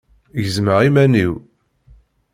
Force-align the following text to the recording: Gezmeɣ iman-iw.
Gezmeɣ 0.43 0.79
iman-iw. 0.87 1.33